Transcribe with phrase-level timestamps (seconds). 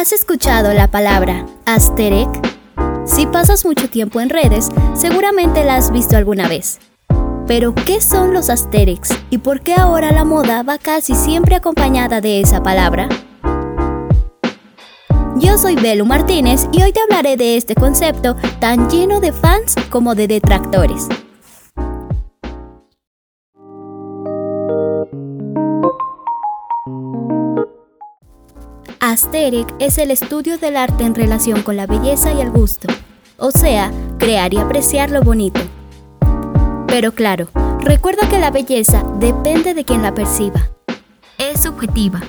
[0.00, 2.30] ¿Has escuchado la palabra Asterix?
[3.04, 6.78] Si pasas mucho tiempo en redes, seguramente la has visto alguna vez.
[7.46, 12.22] Pero, ¿qué son los Asterix y por qué ahora la moda va casi siempre acompañada
[12.22, 13.10] de esa palabra?
[15.36, 19.74] Yo soy Belu Martínez y hoy te hablaré de este concepto tan lleno de fans
[19.90, 21.08] como de detractores.
[29.10, 32.86] Asterix es el estudio del arte en relación con la belleza y el gusto,
[33.38, 35.60] o sea, crear y apreciar lo bonito.
[36.86, 37.48] Pero claro,
[37.80, 40.70] recuerda que la belleza depende de quien la perciba.
[41.38, 42.20] Es subjetiva.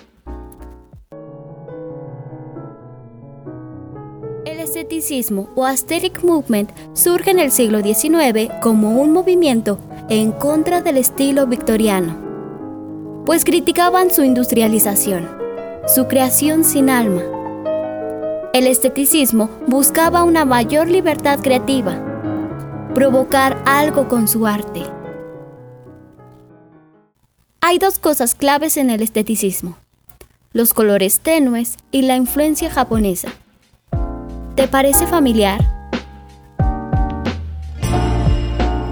[4.45, 9.77] El esteticismo o Aesthetic Movement surge en el siglo XIX como un movimiento
[10.09, 15.40] en contra del estilo victoriano, pues criticaban su industrialización
[15.87, 17.21] su creación sin alma.
[18.53, 21.95] El esteticismo buscaba una mayor libertad creativa,
[22.93, 24.83] provocar algo con su arte.
[27.61, 29.77] Hay dos cosas claves en el esteticismo,
[30.53, 33.29] los colores tenues y la influencia japonesa.
[34.55, 35.59] ¿Te parece familiar?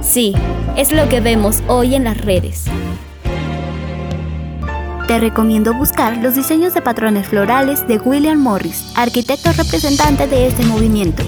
[0.02, 0.34] Sí,
[0.76, 2.66] es lo que vemos hoy en las redes.
[5.10, 10.64] Te recomiendo buscar los diseños de patrones florales de William Morris, arquitecto representante de este
[10.66, 11.24] movimiento.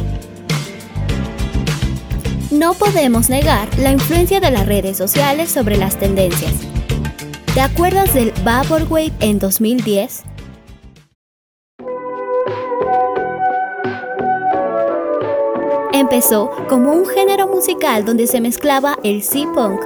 [2.52, 6.54] No podemos negar la influencia de las redes sociales sobre las tendencias.
[7.56, 10.26] ¿Te acuerdas del Vaporwave en 2010?
[15.92, 19.82] Empezó como un género musical donde se mezclaba el C-Punk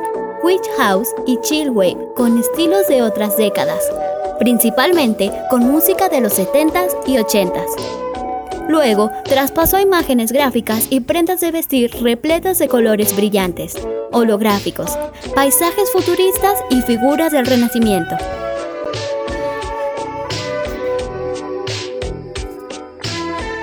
[0.46, 3.84] Witch House y Chill Wave con estilos de otras décadas,
[4.38, 8.70] principalmente con música de los 70s y 80s.
[8.70, 13.76] Luego, traspasó imágenes gráficas y prendas de vestir repletas de colores brillantes,
[14.12, 14.96] holográficos,
[15.34, 18.16] paisajes futuristas y figuras del Renacimiento.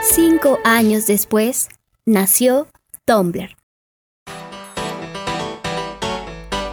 [0.03, 1.69] Cinco años después,
[2.07, 2.67] nació
[3.05, 3.62] Tumblr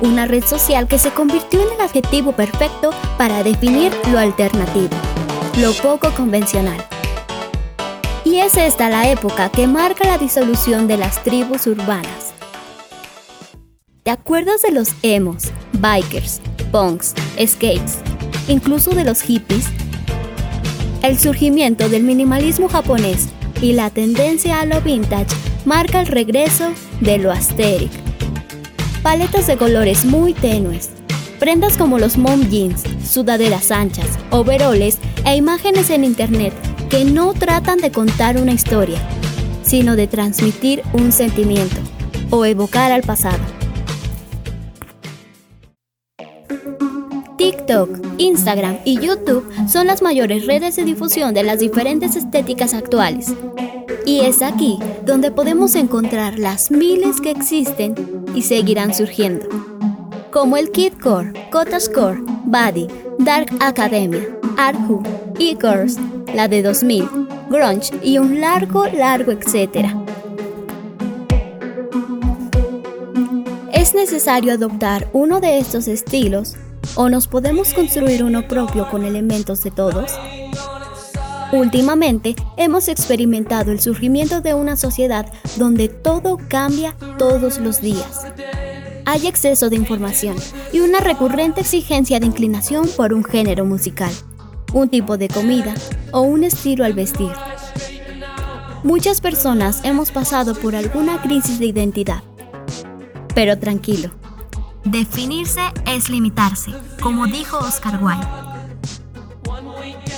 [0.01, 4.95] una red social que se convirtió en el adjetivo perfecto para definir lo alternativo,
[5.57, 6.83] lo poco convencional.
[8.23, 12.33] Y es esta la época que marca la disolución de las tribus urbanas.
[14.03, 17.13] ¿Te acuerdas de los emos, bikers, punks,
[17.45, 17.99] skates,
[18.47, 19.65] incluso de los hippies?
[21.01, 23.27] El surgimiento del minimalismo japonés
[23.61, 25.35] y la tendencia a lo vintage
[25.65, 26.71] marca el regreso
[27.01, 28.08] de lo asteric
[29.01, 30.89] paletas de colores muy tenues,
[31.39, 36.53] prendas como los mom jeans, sudaderas anchas, overoles e imágenes en internet
[36.89, 38.99] que no tratan de contar una historia,
[39.63, 41.77] sino de transmitir un sentimiento
[42.29, 43.39] o evocar al pasado.
[47.37, 53.33] TikTok, Instagram y YouTube son las mayores redes de difusión de las diferentes estéticas actuales.
[54.05, 57.95] Y es aquí donde podemos encontrar las miles que existen
[58.33, 59.47] y seguirán surgiendo,
[60.31, 62.87] como el Kidcore, Cottagecore, Buddy,
[63.19, 64.21] Dark Academia,
[64.57, 65.03] Arthu,
[65.39, 65.97] E-Girls,
[66.33, 67.07] la de 2000,
[67.49, 69.95] Grunge y un largo, largo etcétera.
[73.73, 76.55] ¿Es necesario adoptar uno de estos estilos
[76.95, 80.11] o nos podemos construir uno propio con elementos de todos?
[81.51, 85.25] Últimamente hemos experimentado el surgimiento de una sociedad
[85.57, 88.27] donde todo cambia todos los días.
[89.05, 90.35] Hay exceso de información
[90.71, 94.11] y una recurrente exigencia de inclinación por un género musical,
[94.73, 95.73] un tipo de comida
[96.11, 97.31] o un estilo al vestir.
[98.83, 102.21] Muchas personas hemos pasado por alguna crisis de identidad.
[103.33, 104.11] Pero tranquilo,
[104.85, 106.71] definirse es limitarse,
[107.01, 108.48] como dijo Oscar Wilde.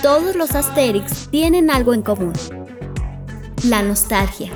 [0.01, 2.33] Todos los Asterix tienen algo en común.
[3.65, 4.49] La nostalgia.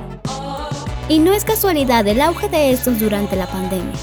[1.07, 3.93] Y no es casualidad el auge de estos durante la pandemia,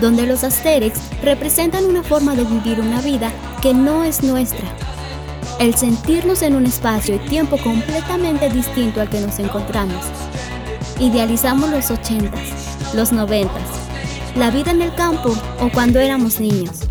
[0.00, 4.68] donde los Asterix representan una forma de vivir una vida que no es nuestra.
[5.58, 10.04] El sentirnos en un espacio y tiempo completamente distinto al que nos encontramos.
[11.00, 13.48] Idealizamos los 80s, los 90s,
[14.36, 16.87] la vida en el campo o cuando éramos niños.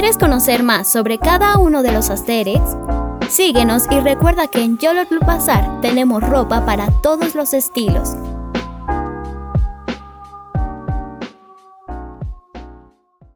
[0.00, 2.62] ¿Quieres conocer más sobre cada uno de los Asterix?
[3.28, 8.16] Síguenos y recuerda que en Yolo Bazar tenemos ropa para todos los estilos.